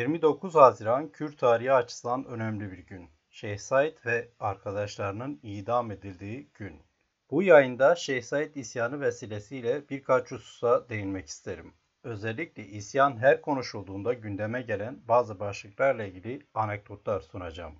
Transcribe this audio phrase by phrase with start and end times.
[0.00, 3.10] 29 Haziran Kürt tarihi açısından önemli bir gün.
[3.30, 6.82] Şeyh Said ve arkadaşlarının idam edildiği gün.
[7.30, 11.74] Bu yayında Şeyh Said isyanı vesilesiyle birkaç hususa değinmek isterim.
[12.02, 17.74] Özellikle isyan her konuşulduğunda gündeme gelen bazı başlıklarla ilgili anekdotlar sunacağım.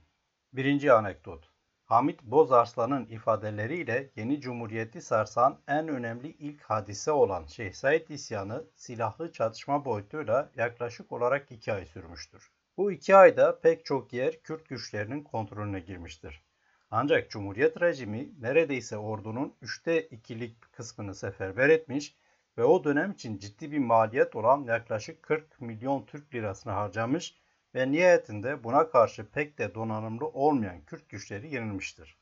[0.52, 1.50] Birinci anekdot.
[1.91, 9.84] Hamit Bozarslan'ın ifadeleriyle yeni cumhuriyeti sarsan en önemli ilk hadise olan Şeyh isyanı silahlı çatışma
[9.84, 12.51] boyutuyla yaklaşık olarak iki ay sürmüştür.
[12.77, 16.45] Bu iki ayda pek çok yer Kürt güçlerinin kontrolüne girmiştir.
[16.91, 22.16] Ancak Cumhuriyet rejimi neredeyse ordunun üçte ikilik kısmını seferber etmiş
[22.59, 27.40] ve o dönem için ciddi bir maliyet olan yaklaşık 40 milyon Türk lirasını harcamış
[27.74, 32.19] ve nihayetinde buna karşı pek de donanımlı olmayan Kürt güçleri yenilmiştir.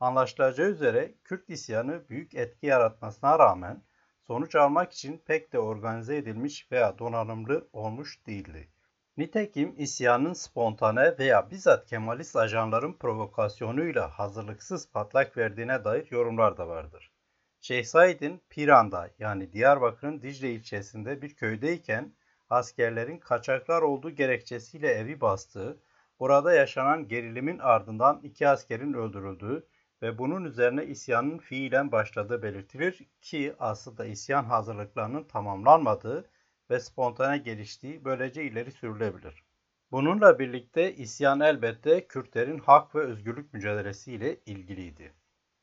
[0.00, 3.82] Anlaşılacağı üzere Kürt isyanı büyük etki yaratmasına rağmen
[4.22, 8.68] sonuç almak için pek de organize edilmiş veya donanımlı olmuş değildi.
[9.16, 17.12] Nitekim isyanın spontane veya bizzat Kemalist ajanların provokasyonuyla hazırlıksız patlak verdiğine dair yorumlar da vardır.
[17.60, 22.12] Şeyh Said'in Piran'da yani Diyarbakır'ın Dicle ilçesinde bir köydeyken
[22.50, 25.80] askerlerin kaçaklar olduğu gerekçesiyle evi bastığı,
[26.20, 29.66] burada yaşanan gerilimin ardından iki askerin öldürüldüğü
[30.02, 36.30] ve bunun üzerine isyanın fiilen başladığı belirtilir ki aslında isyan hazırlıklarının tamamlanmadığı
[36.70, 39.44] ve spontane geliştiği böylece ileri sürülebilir.
[39.90, 45.12] Bununla birlikte isyan elbette Kürtlerin hak ve özgürlük mücadelesiyle ilgiliydi.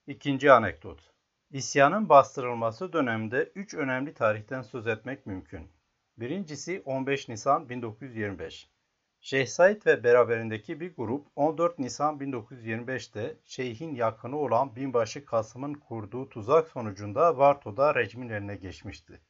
[0.07, 1.13] İkinci anekdot.
[1.51, 5.71] İsyanın bastırılması döneminde üç önemli tarihten söz etmek mümkün.
[6.17, 8.69] Birincisi 15 Nisan 1925.
[9.19, 16.29] Şeyh Said ve beraberindeki bir grup 14 Nisan 1925'te Şeyh'in yakını olan binbaşı Kasım'ın kurduğu
[16.29, 19.21] tuzak sonucunda Varto'da rejimin eline geçmişti.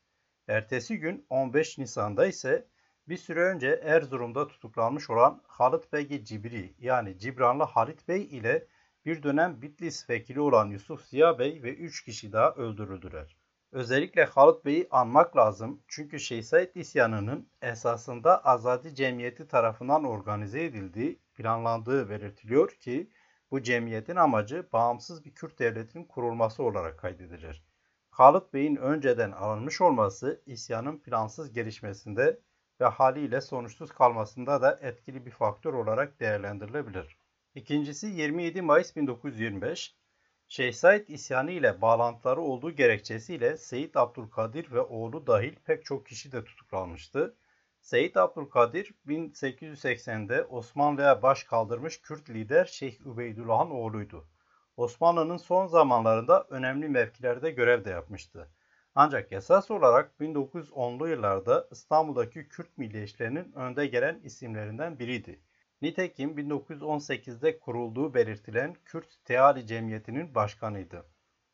[0.48, 2.67] Ertesi gün 15 Nisan'da ise
[3.08, 8.67] bir süre önce Erzurum'da tutuklanmış olan Halit Bey Cibri yani Cibranlı Halit Bey ile
[9.05, 13.42] bir dönem Bitlis vekili olan Yusuf Ziya Bey ve 3 kişi daha öldürüldüler.
[13.73, 21.20] Özellikle Halit Bey'i anmak lazım çünkü Şeyh Said isyanının esasında Azadi Cemiyeti tarafından organize edildiği,
[21.36, 23.10] planlandığı belirtiliyor ki
[23.52, 27.64] bu cemiyetin amacı bağımsız bir Kürt devletinin kurulması olarak kaydedilir.
[28.10, 32.40] Halit Bey'in önceden alınmış olması isyanın plansız gelişmesinde
[32.82, 37.17] ve haliyle sonuçsuz kalmasında da etkili bir faktör olarak değerlendirilebilir.
[37.55, 39.95] İkincisi 27 Mayıs 1925
[40.53, 46.31] Şeyh Said isyanı ile bağlantıları olduğu gerekçesiyle Seyit Abdülkadir ve oğlu dahil pek çok kişi
[46.31, 47.36] de tutuklanmıştı.
[47.81, 54.27] Seyit Abdülkadir 1880'de Osmanlı'ya baş kaldırmış Kürt lider Şeyh Übeydullah'ın oğluydu.
[54.77, 58.47] Osmanlı'nın son zamanlarında önemli mevkilerde görev de yapmıştı.
[58.95, 65.39] Ancak esas olarak 1910'lu yıllarda İstanbul'daki Kürt milliyetçilerinin önde gelen isimlerinden biriydi.
[65.83, 71.05] Nitekim 1918'de kurulduğu belirtilen Kürt Teali Cemiyeti'nin başkanıydı.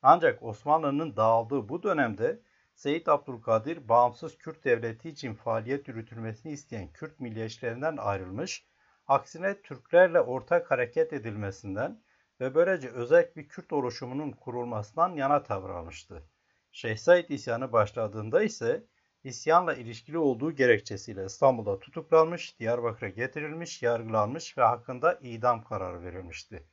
[0.02, 2.42] Ancak Osmanlı'nın dağıldığı bu dönemde
[2.74, 8.68] Seyit Abdülkadir bağımsız Kürt devleti için faaliyet yürütülmesini isteyen Kürt milliyetçilerinden ayrılmış,
[9.08, 12.04] aksine Türklerle ortak hareket edilmesinden
[12.40, 16.24] ve böylece özel bir Kürt oluşumunun kurulmasından yana tavır almıştı.
[16.72, 18.84] Şeyh Said isyanı başladığında ise
[19.24, 26.68] isyanla ilişkili olduğu gerekçesiyle İstanbul'da tutuklanmış, Diyarbakır'a getirilmiş, yargılanmış ve hakkında idam kararı verilmişti.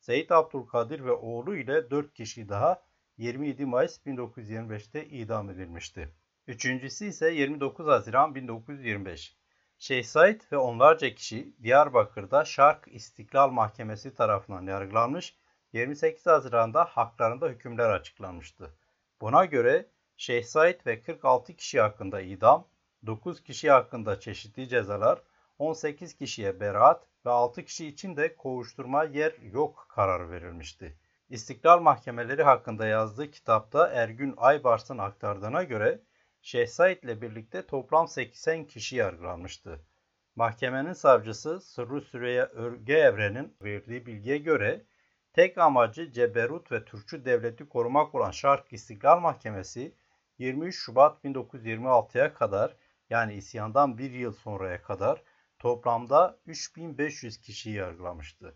[0.00, 2.82] Seyit Abdülkadir ve oğlu ile 4 kişi daha
[3.16, 6.08] 27 Mayıs 1925'te idam edilmişti.
[6.46, 9.36] Üçüncüsü ise 29 Haziran 1925.
[9.78, 15.36] Şeyh Said ve onlarca kişi Diyarbakır'da Şark İstiklal Mahkemesi tarafından yargılanmış,
[15.72, 18.74] 28 Haziran'da haklarında hükümler açıklanmıştı.
[19.20, 19.86] Buna göre
[20.16, 22.68] Şeyh Said ve 46 kişi hakkında idam,
[23.06, 25.22] 9 kişi hakkında çeşitli cezalar,
[25.58, 30.98] 18 kişiye beraat ve 6 kişi için de kovuşturma yer yok kararı verilmişti.
[31.28, 36.00] İstiklal mahkemeleri hakkında yazdığı kitapta Ergün Aybars'ın aktardığına göre
[36.42, 39.80] Şeyh Said ile birlikte toplam 80 kişi yargılanmıştı.
[40.36, 44.84] Mahkemenin savcısı Sırrı Süreyya Örge Evren'in verdiği bilgiye göre
[45.32, 49.94] tek amacı Ceberut ve Türkçü devleti korumak olan Şark İstiklal Mahkemesi
[50.42, 52.76] 23 Şubat 1926'ya kadar
[53.10, 55.22] yani isyandan bir yıl sonraya kadar
[55.58, 58.54] toplamda 3500 kişiyi yargılamıştı.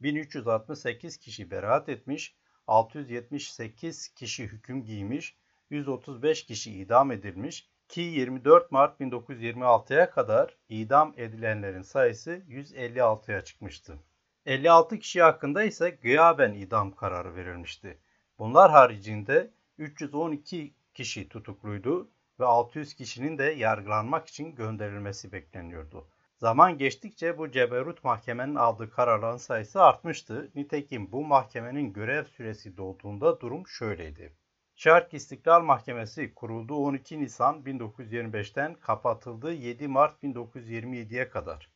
[0.00, 2.36] 1368 kişi beraat etmiş,
[2.66, 5.36] 678 kişi hüküm giymiş,
[5.70, 13.98] 135 kişi idam edilmiş ki 24 Mart 1926'ya kadar idam edilenlerin sayısı 156'ya çıkmıştı.
[14.46, 17.98] 56 kişi hakkında ise gıyaben idam kararı verilmişti.
[18.38, 22.10] Bunlar haricinde 312 kişi tutukluydu
[22.40, 26.08] ve 600 kişinin de yargılanmak için gönderilmesi bekleniyordu.
[26.36, 30.50] Zaman geçtikçe bu ceberut mahkemenin aldığı kararların sayısı artmıştı.
[30.54, 34.36] Nitekim bu mahkemenin görev süresi dolduğunda durum şöyleydi.
[34.74, 41.70] Şark İstiklal Mahkemesi kurulduğu 12 Nisan 1925'ten kapatıldığı 7 Mart 1927'ye kadar.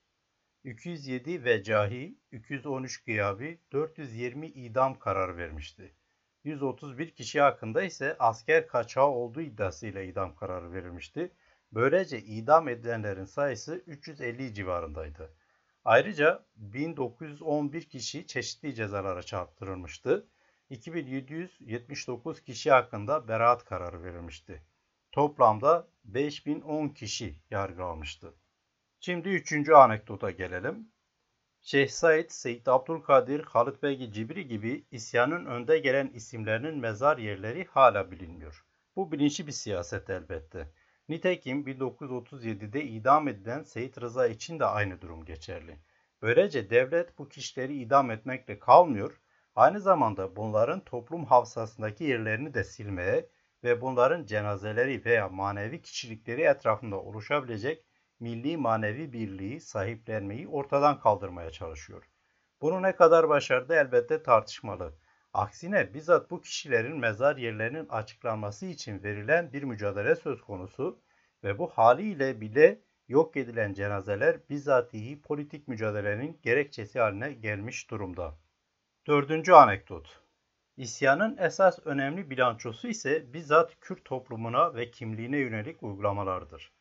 [0.64, 5.94] 207 vecahi, 213 gıyabi, 420 idam kararı vermişti.
[6.44, 11.32] 131 kişi hakkında ise asker kaçağı olduğu iddiasıyla idam kararı verilmişti.
[11.72, 15.34] Böylece idam edilenlerin sayısı 350 civarındaydı.
[15.84, 20.28] Ayrıca 1911 kişi çeşitli cezalara çarptırılmıştı.
[20.70, 24.62] 2779 kişi hakkında beraat kararı verilmişti.
[25.12, 28.34] Toplamda 5010 kişi yargılanmıştı.
[29.00, 30.92] Şimdi üçüncü anekdota gelelim.
[31.62, 38.10] Şeyh Said, Seyyid Abdülkadir, Halit Bey Cibri gibi isyanın önde gelen isimlerinin mezar yerleri hala
[38.10, 38.64] bilinmiyor.
[38.96, 40.68] Bu bilinçli bir siyaset elbette.
[41.08, 45.78] Nitekim 1937'de idam edilen Seyit Rıza için de aynı durum geçerli.
[46.22, 49.20] Böylece devlet bu kişileri idam etmekle kalmıyor,
[49.54, 53.28] aynı zamanda bunların toplum hafızasındaki yerlerini de silmeye
[53.64, 57.84] ve bunların cenazeleri veya manevi kişilikleri etrafında oluşabilecek
[58.20, 62.11] milli manevi birliği sahiplenmeyi ortadan kaldırmaya çalışıyor.
[62.61, 64.94] Bunu ne kadar başardı elbette tartışmalı.
[65.32, 71.02] Aksine bizzat bu kişilerin mezar yerlerinin açıklanması için verilen bir mücadele söz konusu
[71.44, 78.38] ve bu haliyle bile yok edilen cenazeler bizatihi politik mücadelenin gerekçesi haline gelmiş durumda.
[79.06, 80.23] Dördüncü anekdot.
[80.76, 86.73] İsyanın esas önemli bilançosu ise bizzat Kürt toplumuna ve kimliğine yönelik uygulamalardır.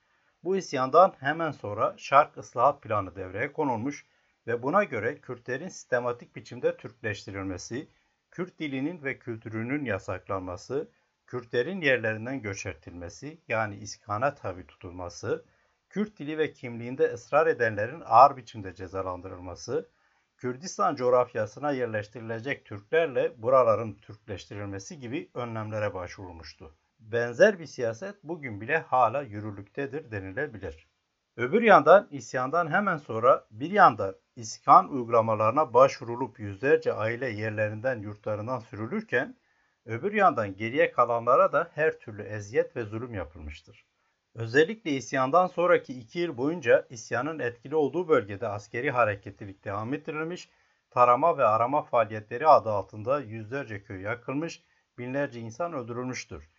[0.43, 4.05] Bu isyandan hemen sonra Şark Islahat Planı devreye konulmuş
[4.47, 7.87] ve buna göre Kürtlerin sistematik biçimde Türkleştirilmesi,
[8.31, 10.91] Kürt dilinin ve kültürünün yasaklanması,
[11.27, 15.45] Kürtlerin yerlerinden göçertilmesi yani iskana tabi tutulması,
[15.89, 19.89] Kürt dili ve kimliğinde ısrar edenlerin ağır biçimde cezalandırılması,
[20.37, 26.75] Kürdistan coğrafyasına yerleştirilecek Türklerle buraların Türkleştirilmesi gibi önlemlere başvurulmuştu.
[26.99, 30.87] Benzer bir siyaset bugün bile hala yürürlüktedir denilebilir.
[31.37, 39.37] Öbür yandan isyandan hemen sonra bir yanda iskan uygulamalarına başvurulup yüzlerce aile yerlerinden yurtlarından sürülürken
[39.85, 43.85] öbür yandan geriye kalanlara da her türlü eziyet ve zulüm yapılmıştır.
[44.35, 50.49] Özellikle isyandan sonraki iki yıl boyunca isyanın etkili olduğu bölgede askeri hareketlilik devam ettirilmiş,
[50.89, 54.63] tarama ve arama faaliyetleri adı altında yüzlerce köy yakılmış,
[54.97, 56.49] binlerce insan öldürülmüştür.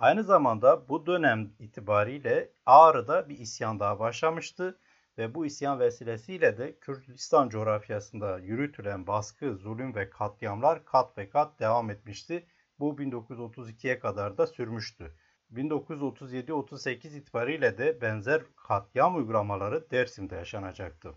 [0.00, 4.78] Aynı zamanda bu dönem itibariyle Ağrı'da bir isyan daha başlamıştı
[5.18, 11.60] ve bu isyan vesilesiyle de Kürdistan coğrafyasında yürütülen baskı, zulüm ve katliamlar kat ve kat
[11.60, 12.46] devam etmişti.
[12.78, 15.14] Bu 1932'ye kadar da sürmüştü.
[15.52, 21.10] 1937-38 itibariyle de benzer katliam uygulamaları Dersim'de yaşanacaktı.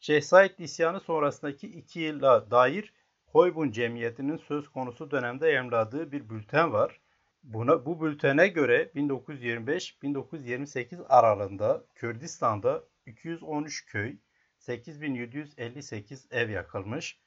[0.00, 2.94] Şeyh Said isyanı sonrasındaki iki yıla dair
[3.26, 7.01] Hoybun Cemiyeti'nin söz konusu dönemde yayımladığı bir bülten var.
[7.42, 14.16] Buna, bu bültene göre 1925-1928 aralığında Kürdistan'da 213 köy,
[14.58, 17.20] 8758 ev yakılmış,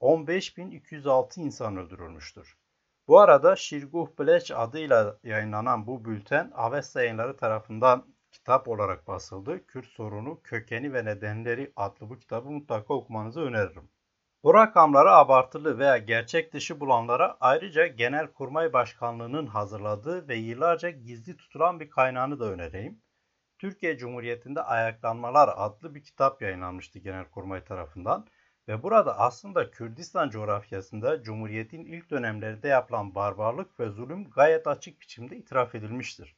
[0.00, 2.56] 15206 insan öldürülmüştür.
[3.08, 9.66] Bu arada Şirguh Bleç adıyla yayınlanan bu bülten Avesta yayınları tarafından kitap olarak basıldı.
[9.66, 13.88] Kürt sorunu, kökeni ve nedenleri adlı bu kitabı mutlaka okumanızı öneririm.
[14.46, 21.80] Bu rakamları abartılı veya gerçek dışı bulanlara ayrıca Genelkurmay Başkanlığı'nın hazırladığı ve yıllarca gizli tutulan
[21.80, 23.02] bir kaynağını da önereyim.
[23.58, 28.26] Türkiye Cumhuriyeti'nde Ayaklanmalar adlı bir kitap yayınlanmıştı Genelkurmay tarafından
[28.68, 35.36] ve burada aslında Kürdistan coğrafyasında Cumhuriyet'in ilk dönemlerinde yapılan barbarlık ve zulüm gayet açık biçimde
[35.36, 36.36] itiraf edilmiştir.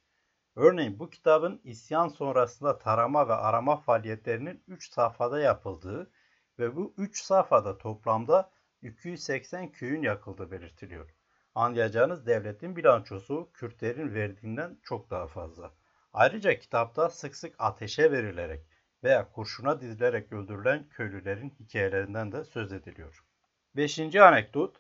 [0.57, 6.11] Örneğin bu kitabın isyan sonrasında tarama ve arama faaliyetlerinin 3 safhada yapıldığı
[6.59, 8.51] ve bu 3 safhada toplamda
[8.83, 11.11] 280 köyün yakıldığı belirtiliyor.
[11.55, 15.73] Anlayacağınız devletin bilançosu Kürtlerin verdiğinden çok daha fazla.
[16.13, 18.67] Ayrıca kitapta sık sık ateşe verilerek
[19.05, 23.25] veya kurşuna dizilerek öldürülen köylülerin hikayelerinden de söz ediliyor.
[23.77, 24.77] Beşinci anekdot,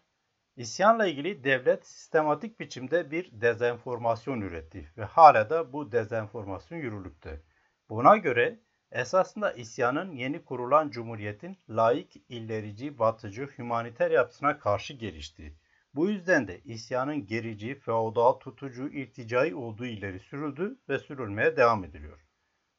[0.56, 7.42] İsyanla ilgili devlet sistematik biçimde bir dezenformasyon üretti ve hala da bu dezenformasyon yürürlükte.
[7.88, 8.60] Buna göre
[8.92, 15.54] Esasında isyanın yeni kurulan cumhuriyetin laik, illerici, batıcı, humaniter yapısına karşı geliştiği.
[15.94, 22.20] Bu yüzden de isyanın gerici, feodal, tutucu, irticai olduğu ileri sürüldü ve sürülmeye devam ediliyor.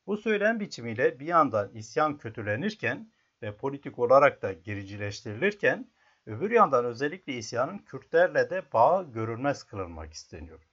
[0.07, 3.11] Bu söylem biçimiyle bir yandan isyan kötülenirken
[3.41, 5.91] ve politik olarak da gericileştirilirken
[6.25, 10.68] öbür yandan özellikle isyanın Kürtlerle de bağı görülmez kılınmak isteniyor.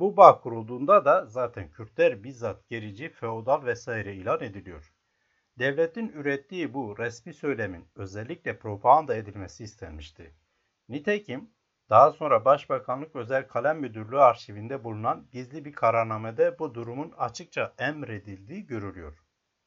[0.00, 4.92] Bu bağ kurulduğunda da zaten Kürtler bizzat gerici, feodal vesaire ilan ediliyor.
[5.58, 10.34] Devletin ürettiği bu resmi söylemin özellikle propaganda edilmesi istenmişti.
[10.88, 11.50] Nitekim
[11.90, 18.66] daha sonra Başbakanlık Özel Kalem Müdürlüğü arşivinde bulunan gizli bir kararnamede bu durumun açıkça emredildiği
[18.66, 19.18] görülüyor.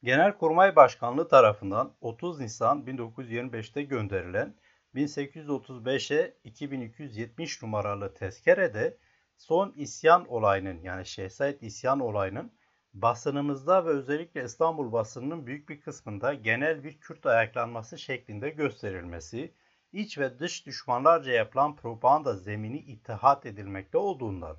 [0.02, 4.54] Genelkurmay Başkanlığı tarafından 30 Nisan 1925'te gönderilen
[4.94, 8.98] 1835'e 2270 numaralı tezkerede
[9.36, 12.52] son isyan olayının yani Şehzait isyan olayının
[12.94, 19.54] basınımızda ve özellikle İstanbul basınının büyük bir kısmında genel bir Kürt ayaklanması şeklinde gösterilmesi,
[19.92, 24.56] iç ve dış düşmanlarca yapılan propaganda zemini ittihat edilmekte olduğundan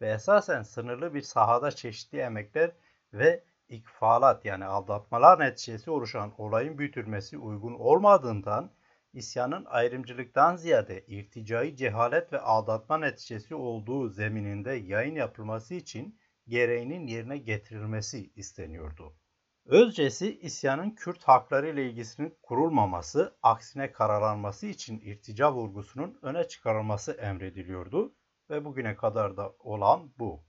[0.00, 2.70] ve esasen sınırlı bir sahada çeşitli emekler
[3.12, 8.70] ve ikfalat yani aldatmalar neticesi oluşan olayın büyütülmesi uygun olmadığından
[9.12, 17.38] isyanın ayrımcılıktan ziyade irticai cehalet ve aldatma neticesi olduğu zemininde yayın yapılması için gereğinin yerine
[17.38, 19.16] getirilmesi isteniyordu.
[19.66, 28.14] Özcesi isyanın Kürt hakları ile ilgisinin kurulmaması, aksine karalanması için irtica vurgusunun öne çıkarılması emrediliyordu
[28.50, 30.44] ve bugüne kadar da olan bu.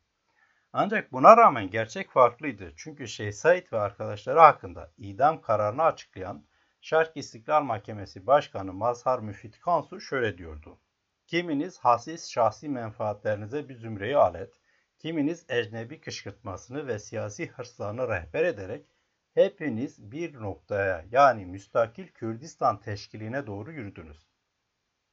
[0.73, 2.73] Ancak buna rağmen gerçek farklıydı.
[2.77, 6.45] Çünkü Şeyh Said ve arkadaşları hakkında idam kararını açıklayan
[6.81, 10.79] Şark İstiklal Mahkemesi Başkanı Mazhar Müfit Kansu şöyle diyordu.
[11.27, 14.53] Kiminiz hasis şahsi menfaatlerinize bir zümreyi alet,
[14.98, 18.86] kiminiz ecnebi kışkırtmasını ve siyasi hırslarını rehber ederek
[19.33, 24.27] hepiniz bir noktaya yani müstakil Kürdistan teşkiline doğru yürüdünüz.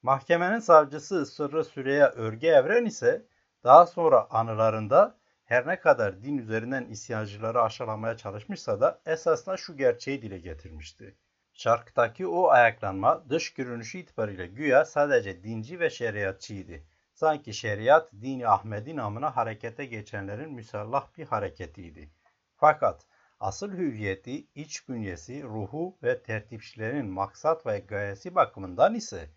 [0.03, 3.27] Mahkemenin savcısı Sırrı Süreyya Örge Evren ise
[3.65, 10.23] daha sonra anılarında her ne kadar din üzerinden isyancıları aşılamaya çalışmışsa da esasında şu gerçeği
[10.23, 11.17] dile getirmişti.
[11.59, 16.73] Şarktaki o ayaklanma dış görünüşü itibariyle güya sadece dinci ve şeriatçıydı.
[17.15, 22.11] Sanki şeriat dini Ahmedi namına harekete geçenlerin müsallah bir hareketiydi.
[22.57, 23.07] Fakat
[23.41, 29.31] asıl hüviyeti, iç bünyesi, ruhu ve tertipçilerin maksat ve gayesi bakımından ise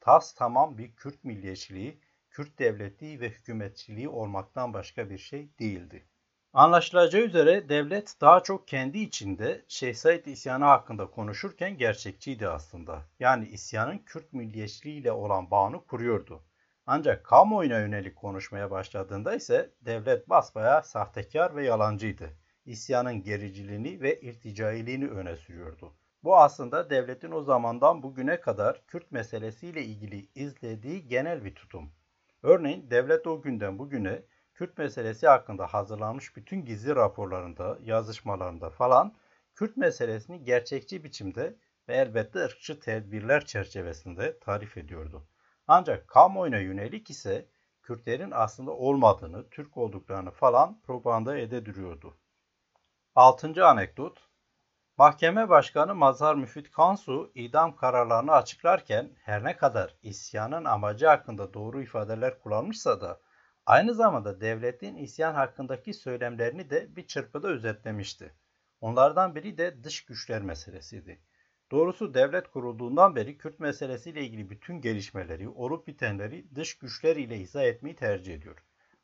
[0.00, 2.00] tas tamam bir Kürt milliyetçiliği,
[2.30, 6.08] Kürt devletliği ve hükümetçiliği olmaktan başka bir şey değildi.
[6.54, 13.02] Anlaşılacağı üzere devlet daha çok kendi içinde Şeyh Said isyanı hakkında konuşurken gerçekçiydi aslında.
[13.20, 16.42] Yani isyanın Kürt milliyetçiliği ile olan bağını kuruyordu.
[16.86, 22.30] Ancak kamuoyuna yönelik konuşmaya başladığında ise devlet basbaya sahtekar ve yalancıydı.
[22.66, 25.92] İsyanın gericiliğini ve irticailiğini öne sürüyordu.
[26.24, 31.92] Bu aslında devletin o zamandan bugüne kadar Kürt meselesiyle ilgili izlediği genel bir tutum.
[32.42, 34.22] Örneğin devlet o günden bugüne
[34.62, 39.14] Kürt meselesi hakkında hazırlanmış bütün gizli raporlarında, yazışmalarında falan
[39.54, 41.56] Kürt meselesini gerçekçi biçimde
[41.88, 45.26] ve elbette ırkçı tedbirler çerçevesinde tarif ediyordu.
[45.66, 47.46] Ancak kamuoyuna yönelik ise
[47.82, 52.16] Kürtlerin aslında olmadığını, Türk olduklarını falan propaganda edediriyordu.
[53.14, 54.28] Altıncı anekdot
[54.96, 61.82] Mahkeme Başkanı Mazhar Müfit Kansu idam kararlarını açıklarken her ne kadar isyanın amacı hakkında doğru
[61.82, 63.20] ifadeler kullanmışsa da
[63.66, 68.34] Aynı zamanda devletin isyan hakkındaki söylemlerini de bir çırpıda özetlemişti.
[68.80, 71.20] Onlardan biri de dış güçler meselesiydi.
[71.70, 77.62] Doğrusu devlet kurulduğundan beri Kürt meselesiyle ilgili bütün gelişmeleri, olup bitenleri dış güçler ile izah
[77.62, 78.58] etmeyi tercih ediyor.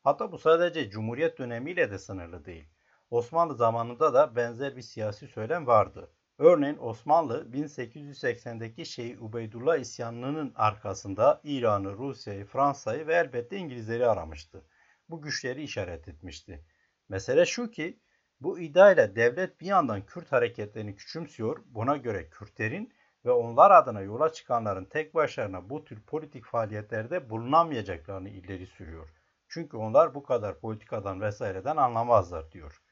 [0.04, 2.68] Hatta bu sadece Cumhuriyet dönemiyle de sınırlı değil.
[3.10, 6.10] Osmanlı zamanında da benzer bir siyasi söylem vardı.
[6.38, 14.64] Örneğin Osmanlı 1880'deki Şeyh Ubeydullah isyanının arkasında İran'ı, Rusya'yı, Fransa'yı ve elbette İngilizleri aramıştı.
[15.08, 16.64] Bu güçleri işaret etmişti.
[17.08, 18.00] Mesele şu ki
[18.40, 22.92] bu iddiayla devlet bir yandan Kürt hareketlerini küçümsüyor, buna göre Kürtlerin
[23.24, 29.08] ve onlar adına yola çıkanların tek başlarına bu tür politik faaliyetlerde bulunamayacaklarını ileri sürüyor.
[29.48, 32.82] Çünkü onlar bu kadar politikadan vesaireden anlamazlar diyor.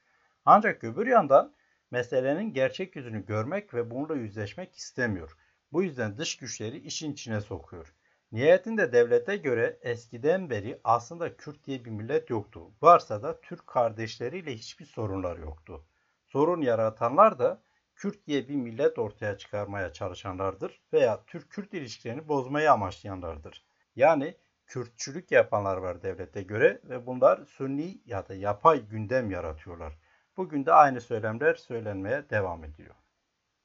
[0.44, 1.54] Ancak öbür yandan
[1.96, 5.36] meselenin gerçek yüzünü görmek ve bununla yüzleşmek istemiyor.
[5.72, 7.94] Bu yüzden dış güçleri işin içine sokuyor.
[8.32, 12.70] Nihayetinde devlete göre eskiden beri aslında Kürt diye bir millet yoktu.
[12.82, 15.84] Varsa da Türk kardeşleriyle hiçbir sorunlar yoktu.
[16.26, 17.62] Sorun yaratanlar da
[17.94, 23.64] Kürt diye bir millet ortaya çıkarmaya çalışanlardır veya Türk-Kürt ilişkilerini bozmayı amaçlayanlardır.
[23.94, 24.34] Yani
[24.66, 29.98] Kürtçülük yapanlar var devlete göre ve bunlar sünni ya da yapay gündem yaratıyorlar.
[30.36, 32.94] Bugün de aynı söylemler söylenmeye devam ediyor.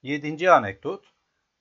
[0.02, 1.06] Yedinci anekdot.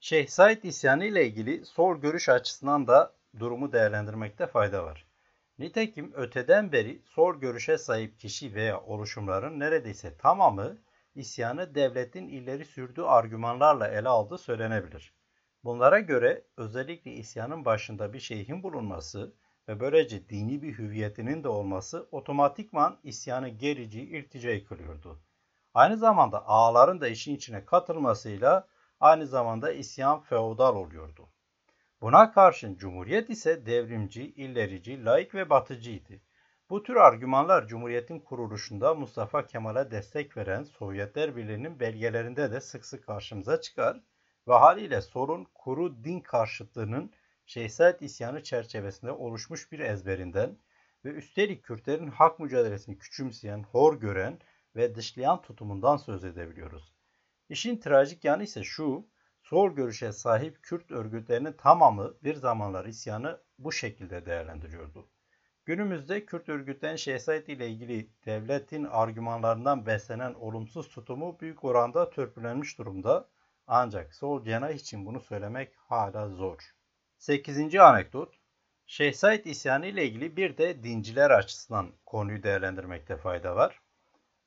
[0.01, 5.07] Şeyh Said isyanı ile ilgili sol görüş açısından da durumu değerlendirmekte fayda var.
[5.59, 10.79] Nitekim öteden beri sol görüşe sahip kişi veya oluşumların neredeyse tamamı
[11.15, 15.15] isyanı devletin ileri sürdüğü argümanlarla ele aldığı söylenebilir.
[15.65, 19.33] Bunlara göre özellikle isyanın başında bir şeyhin bulunması
[19.69, 25.21] ve böylece dini bir hüviyetinin de olması otomatikman isyanı gerici, irticayı kılıyordu.
[25.75, 28.69] Aynı zamanda ağaların da işin içine katılmasıyla
[29.01, 31.29] aynı zamanda isyan feodal oluyordu.
[32.01, 36.21] Buna karşın Cumhuriyet ise devrimci, illerici, laik ve batıcıydı.
[36.71, 43.07] Bu tür argümanlar Cumhuriyet'in kuruluşunda Mustafa Kemal'e destek veren Sovyetler Birliği'nin belgelerinde de sık sık
[43.07, 44.01] karşımıza çıkar
[44.49, 47.13] ve haliyle sorun kuru din karşıtlığının
[47.51, 50.59] Şeyh isyanı çerçevesinde oluşmuş bir ezberinden
[51.05, 54.39] ve üstelik Kürtlerin hak mücadelesini küçümseyen, hor gören
[54.77, 56.95] ve dışlayan tutumundan söz edebiliyoruz.
[57.49, 59.09] İşin trajik yanı ise şu,
[59.43, 65.09] sol görüşe sahip Kürt örgütlerinin tamamı bir zamanlar isyanı bu şekilde değerlendiriyordu.
[65.65, 73.29] Günümüzde Kürt örgütlerin Şehzait ile ilgili devletin argümanlarından beslenen olumsuz tutumu büyük oranda törpülenmiş durumda.
[73.67, 76.80] Ancak sol cenah için bunu söylemek hala zor.
[77.21, 77.75] 8.
[77.75, 78.35] anekdot
[78.87, 83.81] Şehzait isyanı ile ilgili bir de dinciler açısından konuyu değerlendirmekte fayda var.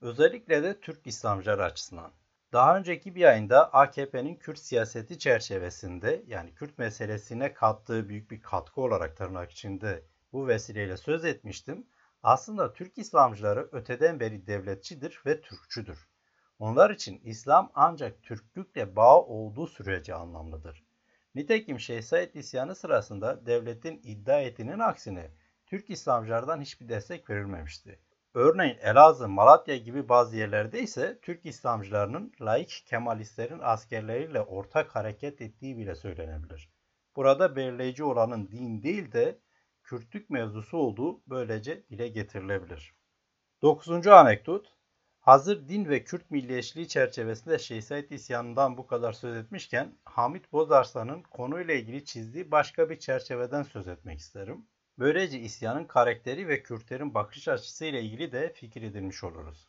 [0.01, 2.12] Özellikle de Türk İslamcılar açısından.
[2.53, 8.82] Daha önceki bir yayında AKP'nin Kürt siyaseti çerçevesinde yani Kürt meselesine kattığı büyük bir katkı
[8.82, 11.88] olarak tırnak içinde bu vesileyle söz etmiştim.
[12.24, 16.08] Aslında Türk İslamcıları öteden beri devletçidir ve Türkçüdür.
[16.60, 20.83] Onlar için İslam ancak Türklükle bağ olduğu sürece anlamlıdır.
[21.36, 25.32] Nitekim Şeyh Said isyanı sırasında devletin iddia ettiğinin aksine
[25.66, 28.00] Türk İslamcılardan hiçbir destek verilmemişti.
[28.34, 35.78] Örneğin Elazığ, Malatya gibi bazı yerlerde ise Türk İslamcılarının laik Kemalistlerin askerleriyle ortak hareket ettiği
[35.78, 36.70] bile söylenebilir.
[37.16, 39.40] Burada belirleyici olanın din değil de
[39.84, 42.94] Kürtlük mevzusu olduğu böylece dile getirilebilir.
[43.62, 44.08] 9.
[44.08, 44.73] anekdot
[45.24, 51.22] Hazır din ve Kürt milliyetçiliği çerçevesinde Şeyh Said isyanından bu kadar söz etmişken Hamit Bozarslan'ın
[51.22, 54.65] konuyla ilgili çizdiği başka bir çerçeveden söz etmek isterim.
[55.00, 59.67] Böylece isyanın karakteri ve Kürtlerin bakış açısı ile ilgili de fikir edilmiş oluruz.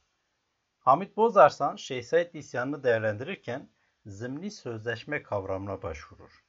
[0.79, 3.69] Hamit Bozarsan Şeyh Said isyanını değerlendirirken
[4.07, 6.45] zimni sözleşme kavramına başvurur.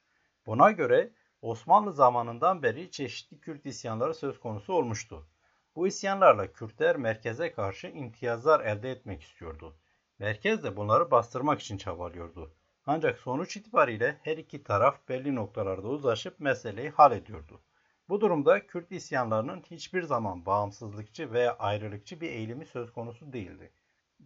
[0.46, 1.10] Buna göre
[1.42, 5.28] Osmanlı zamanından beri çeşitli Kürt isyanları söz konusu olmuştu.
[5.76, 9.76] Bu isyanlarla Kürtler merkeze karşı imtiyazlar elde etmek istiyordu.
[10.18, 12.54] Merkez de bunları bastırmak için çabalıyordu.
[12.86, 17.60] Ancak sonuç itibariyle her iki taraf belli noktalarda uzlaşıp meseleyi hallediyordu.
[18.08, 23.72] Bu durumda Kürt isyanlarının hiçbir zaman bağımsızlıkçı veya ayrılıkçı bir eğilimi söz konusu değildi.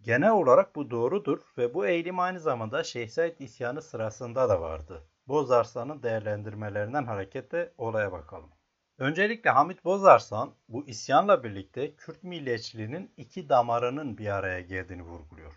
[0.01, 5.03] Genel olarak bu doğrudur ve bu eğilim aynı zamanda Şeyh Said isyanı sırasında da vardı.
[5.27, 8.49] Bozarslan'ın değerlendirmelerinden hareketle olaya bakalım.
[9.01, 15.53] Öncelikle Hamit Bozarslan bu isyanla birlikte Kürt milliyetçiliğinin iki damarının bir araya geldiğini vurguluyor.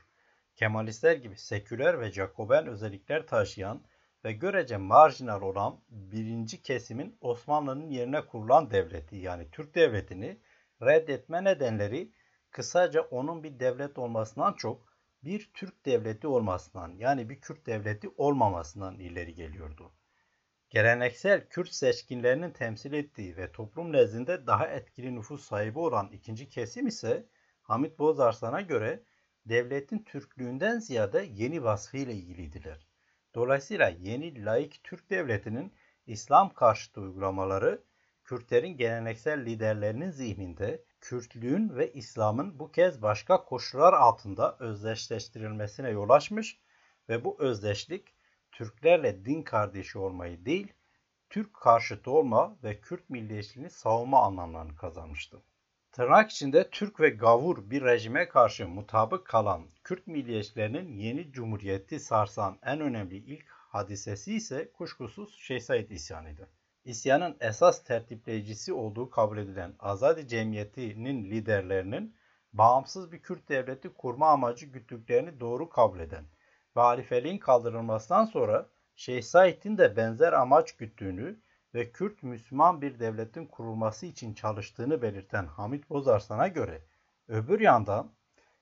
[0.56, 3.82] Kemalistler gibi seküler ve Jacoben özellikler taşıyan
[4.24, 10.40] ve görece marjinal olan birinci kesimin Osmanlı'nın yerine kurulan devleti yani Türk devletini
[10.82, 12.12] reddetme nedenleri
[12.50, 14.86] kısaca onun bir devlet olmasından çok
[15.24, 19.92] bir Türk devleti olmasından yani bir Kürt devleti olmamasından ileri geliyordu.
[20.74, 26.86] Geleneksel Kürt seçkinlerinin temsil ettiği ve toplum nezdinde daha etkili nüfus sahibi olan ikinci kesim
[26.86, 27.26] ise
[27.62, 29.02] Hamit Bozarslan'a göre
[29.46, 32.86] devletin Türklüğünden ziyade yeni vasfıyla ilgiliydiler.
[33.34, 35.72] Dolayısıyla yeni laik Türk devletinin
[36.06, 37.82] İslam karşıtı uygulamaları
[38.24, 46.60] Kürtlerin geleneksel liderlerinin zihninde Kürtlüğün ve İslam'ın bu kez başka koşullar altında özdeşleştirilmesine yol açmış
[47.08, 48.13] ve bu özdeşlik
[48.54, 50.72] Türklerle din kardeşi olmayı değil,
[51.30, 55.42] Türk karşıtı olma ve Kürt milliyetçiliğini savunma anlamlarını kazanmıştı.
[55.92, 62.58] Tırnak içinde Türk ve gavur bir rejime karşı mutabık kalan Kürt milliyetçilerinin yeni cumhuriyeti sarsan
[62.62, 66.48] en önemli ilk hadisesi ise kuşkusuz Şeyh Said isyanıydı.
[66.84, 72.16] İsyanın esas tertipleyicisi olduğu kabul edilen Azadi Cemiyeti'nin liderlerinin
[72.52, 76.24] bağımsız bir Kürt devleti kurma amacı güttüklerini doğru kabul eden
[76.76, 81.40] ve halifeliğin kaldırılmasından sonra Şeyh Said'in de benzer amaç güttüğünü
[81.74, 86.82] ve Kürt Müslüman bir devletin kurulması için çalıştığını belirten Hamit Bozarslan'a göre
[87.28, 88.12] öbür yandan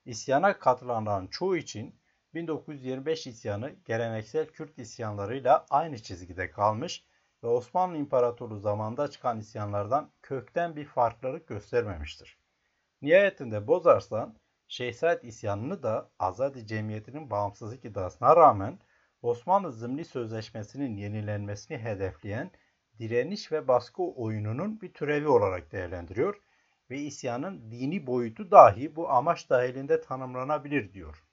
[0.05, 1.95] isyana katılanların çoğu için
[2.35, 7.05] 1925 isyanı geleneksel Kürt isyanlarıyla aynı çizgide kalmış
[7.43, 12.39] ve Osmanlı İmparatorluğu zamanında çıkan isyanlardan kökten bir farklılık göstermemiştir.
[13.03, 14.37] Nihayetinde Bozarslan,
[14.73, 18.79] Şeyh Said isyanını da Azadi Cemiyeti'nin bağımsızlık iddiasına rağmen
[19.23, 22.51] Osmanlı Zimni Sözleşmesi'nin yenilenmesini hedefleyen
[22.99, 26.41] direniş ve baskı oyununun bir türevi olarak değerlendiriyor
[26.91, 31.25] ve isyanın dini boyutu dahi bu amaç dahilinde tanımlanabilir diyor.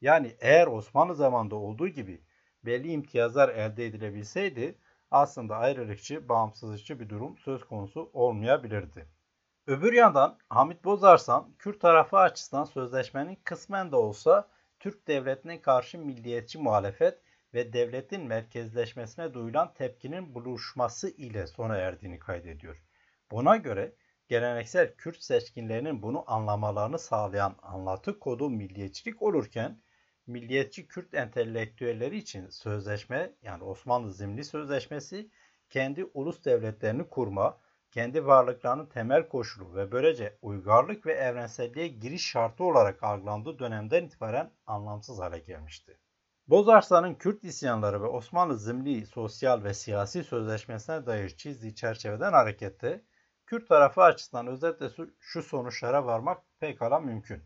[0.00, 2.20] Yani eğer Osmanlı zamanında olduğu gibi
[2.64, 4.78] belli imtiyazlar elde edilebilseydi
[5.10, 9.06] aslında ayrılıkçı, bağımsızlıkçı bir durum söz konusu olmayabilirdi.
[9.66, 14.48] Öbür yandan Hamit Bozarsan Kürt tarafı açısından sözleşmenin kısmen de olsa
[14.80, 17.20] Türk devletine karşı milliyetçi muhalefet
[17.54, 22.82] ve devletin merkezleşmesine duyulan tepkinin buluşması ile sona erdiğini kaydediyor.
[23.30, 23.94] Buna göre
[24.28, 29.82] geleneksel Kürt seçkinlerinin bunu anlamalarını sağlayan anlatı kodu milliyetçilik olurken
[30.26, 35.30] milliyetçi Kürt entelektüelleri için sözleşme yani Osmanlı Zimni Sözleşmesi
[35.70, 37.60] kendi ulus devletlerini kurma,
[37.94, 44.50] kendi varlıklarının temel koşulu ve böylece uygarlık ve evrenselliğe giriş şartı olarak algılandığı dönemden itibaren
[44.66, 45.98] anlamsız hale gelmişti.
[46.48, 53.04] Bozarslan'ın Kürt isyanları ve Osmanlı Zimli sosyal ve siyasi sözleşmesine dair çizdiği çerçeveden hareketle
[53.46, 54.86] Kürt tarafı açısından özetle
[55.20, 57.42] şu sonuçlara varmak pekala mümkün.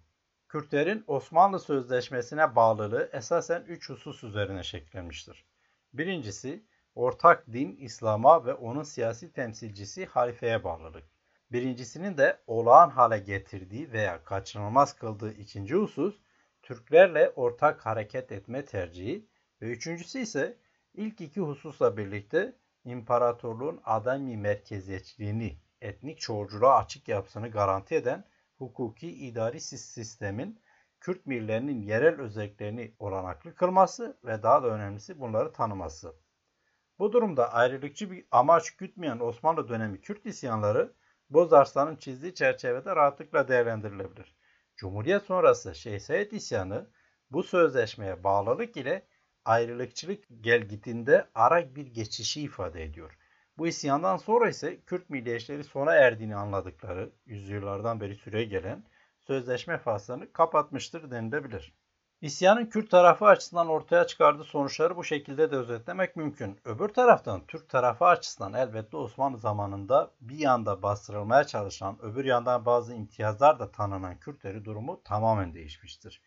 [0.48, 5.46] Kürtlerin Osmanlı Sözleşmesi'ne bağlılığı esasen üç husus üzerine şekillenmiştir.
[5.92, 6.64] Birincisi,
[6.98, 11.04] ortak din İslam'a ve onun siyasi temsilcisi halifeye bağlılık.
[11.52, 16.20] Birincisinin de olağan hale getirdiği veya kaçınılmaz kıldığı ikinci husus,
[16.62, 19.26] Türklerle ortak hareket etme tercihi
[19.62, 20.56] ve üçüncüsü ise
[20.94, 28.24] ilk iki hususla birlikte imparatorluğun adami merkeziyetçiliğini, etnik çoğulculuğa açık yapısını garanti eden
[28.56, 30.61] hukuki idari sistemin
[31.00, 36.14] Kürt millerinin yerel özelliklerini olanaklı kılması ve daha da önemlisi bunları tanıması.
[36.98, 40.92] Bu durumda ayrılıkçı bir amaç gütmeyen Osmanlı dönemi Kürt isyanları
[41.30, 44.37] Bozarslan'ın çizdiği çerçevede rahatlıkla değerlendirilebilir.
[44.76, 46.90] Cumhuriyet sonrası Şeyh Said isyanı
[47.30, 49.06] bu sözleşmeye bağlılık ile
[49.44, 53.18] ayrılıkçılık gelgitinde ara bir geçişi ifade ediyor.
[53.58, 58.84] Bu isyandan sonra ise Kürt milliyetçileri sona erdiğini anladıkları yüzyıllardan beri süre gelen
[59.20, 61.77] sözleşme faslını kapatmıştır denilebilir.
[62.20, 66.61] İsyanın Kürt tarafı açısından ortaya çıkardığı sonuçları bu şekilde de özetlemek mümkün.
[66.64, 72.94] Öbür taraftan Türk tarafı açısından elbette Osmanlı zamanında bir yanda bastırılmaya çalışılan, öbür yandan bazı
[72.94, 76.22] imtiyazlar da tanınan Kürtleri durumu tamamen değişmiştir.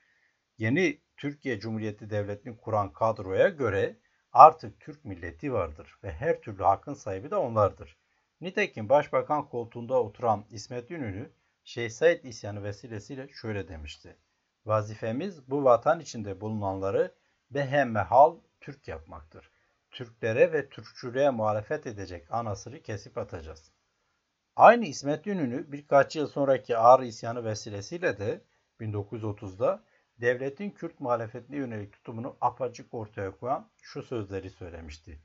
[0.58, 4.00] Yeni Türkiye Cumhuriyeti Devleti'ni kuran kadroya göre
[4.32, 7.98] artık Türk milleti vardır ve her türlü hakkın sahibi de onlardır.
[8.42, 11.32] Nitekim Başbakan koltuğunda oturan İsmet İnönü,
[11.64, 14.18] Şeyh Said isyanı vesilesiyle şöyle demişti.
[14.66, 17.16] Vazifemiz bu vatan içinde bulunanları
[17.52, 19.52] behemmehal Türk yapmaktır.
[19.92, 23.72] Türklere ve Türkçülüğe muhalefet edecek anasırı kesip atacağız.
[24.56, 28.42] Aynı İsmet İnönü birkaç yıl sonraki Ağrı isyanı vesilesiyle de
[28.80, 29.84] 1930'da
[30.22, 35.20] devletin Kürt muhalefetine yönelik tutumunu apacık ortaya koyan şu sözleri söylemişti.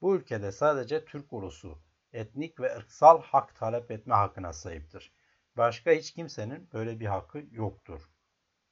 [0.00, 1.78] Bu ülkede sadece Türk ulusu
[2.12, 5.12] etnik ve ırksal hak talep etme hakkına sahiptir.
[5.56, 8.10] Başka hiç kimsenin böyle bir hakkı yoktur.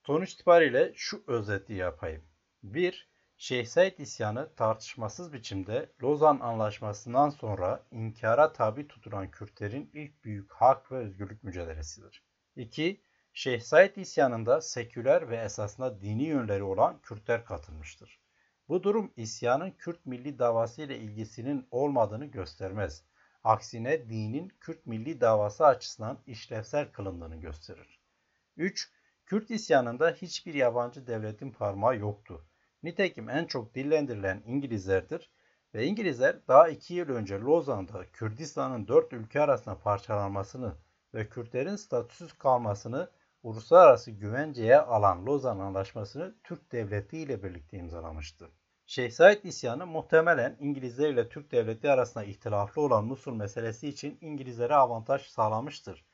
[0.06, 2.22] Sonuç itibariyle şu özeti yapayım.
[2.62, 3.08] 1.
[3.36, 10.92] Şeyh Said isyanı tartışmasız biçimde Lozan Anlaşması'ndan sonra inkara tabi tutulan Kürtlerin ilk büyük hak
[10.92, 12.24] ve özgürlük mücadelesidir.
[12.56, 13.00] 2.
[13.32, 18.20] Şeyh Said isyanında seküler ve esasında dini yönleri olan Kürtler katılmıştır.
[18.68, 23.04] Bu durum isyanın Kürt milli davası ile ilgisinin olmadığını göstermez.
[23.44, 28.00] Aksine dinin Kürt milli davası açısından işlevsel kılındığını gösterir.
[28.56, 28.92] 3.
[29.28, 32.44] Kürt isyanında hiçbir yabancı devletin parmağı yoktu.
[32.82, 35.30] Nitekim en çok dillendirilen İngilizlerdir
[35.74, 40.74] ve İngilizler daha iki yıl önce Lozan'da Kürdistan'ın dört ülke arasında parçalanmasını
[41.14, 43.10] ve Kürtlerin statüsüz kalmasını
[43.42, 48.48] uluslararası güvenceye alan Lozan Anlaşması'nı Türk Devleti ile birlikte imzalamıştı.
[48.86, 54.74] Şeyh Said isyanı muhtemelen İngilizler ile Türk Devleti arasında ihtilaflı olan Musul meselesi için İngilizlere
[54.74, 56.04] avantaj sağlamıştır.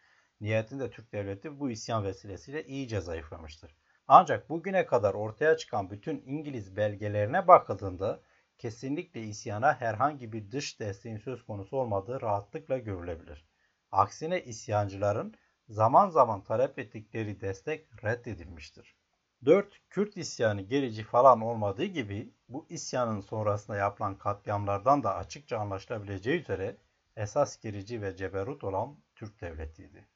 [0.44, 3.76] Nihayetinde Türk Devleti bu isyan vesilesiyle iyice zayıflamıştır.
[4.08, 8.20] Ancak bugüne kadar ortaya çıkan bütün İngiliz belgelerine bakıldığında
[8.58, 13.48] kesinlikle isyana herhangi bir dış desteğin söz konusu olmadığı rahatlıkla görülebilir.
[13.92, 15.34] Aksine isyancıların
[15.68, 18.96] zaman zaman talep ettikleri destek reddedilmiştir.
[19.44, 19.80] 4.
[19.90, 26.76] Kürt isyanı gerici falan olmadığı gibi bu isyanın sonrasında yapılan katliamlardan da açıkça anlaşılabileceği üzere
[27.16, 30.13] esas gerici ve ceberut olan Türk devletiydi.